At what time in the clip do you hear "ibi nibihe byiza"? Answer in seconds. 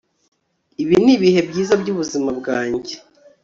0.83-1.73